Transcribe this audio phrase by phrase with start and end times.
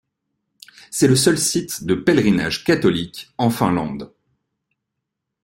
[0.89, 4.11] C'est le seul site de pèlerinage catholique en Finlande.